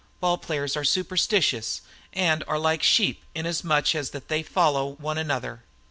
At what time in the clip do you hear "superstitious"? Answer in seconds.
0.83-1.81